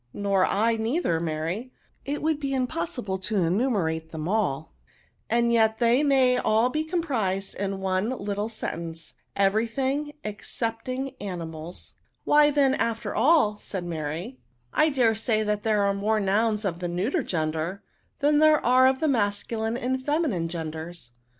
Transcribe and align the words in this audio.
Nor 0.13 0.47
I, 0.47 0.77
neither, 0.77 1.19
Mary; 1.19 1.71
it 2.05 2.23
would 2.23 2.39
be 2.39 2.55
im 2.55 2.65
possible 2.65 3.19
to 3.19 3.35
enumerate 3.37 4.09
them 4.09 4.27
all; 4.27 4.73
and 5.29 5.53
yet 5.53 5.77
they 5.77 6.01
may 6.01 6.39
all 6.39 6.71
be 6.71 6.83
comprised 6.83 7.53
in 7.53 7.79
one 7.81 8.09
little 8.09 8.49
sentence; 8.49 9.13
every 9.35 9.67
thii^, 9.67 10.15
excepting 10.23 11.11
animals." 11.21 11.93
«Why 12.25 12.49
then,. 12.49 12.73
after 12.73 13.13
all," 13.13 13.57
said 13.57 13.83
Mary," 13.83 14.39
I 14.73 14.87
M 14.87 14.93
2 14.95 15.01
124 15.01 15.05
NOUNS. 15.05 15.05
dare 15.23 15.35
say 15.35 15.43
that 15.43 15.61
there 15.61 15.83
are 15.83 15.93
more 15.93 16.19
nouns 16.19 16.65
of 16.65 16.79
the 16.79 16.87
neuter 16.87 17.21
gender, 17.21 17.83
then 18.21 18.39
there 18.39 18.59
are 18.65 18.87
of 18.87 19.01
the 19.01 19.05
mascu 19.07 19.59
line 19.59 19.77
and 19.77 20.03
feminine 20.03 20.47
genders.' 20.47 21.11